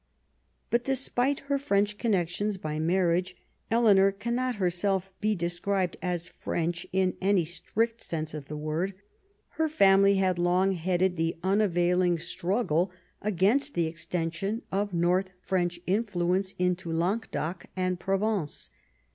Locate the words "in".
6.91-7.15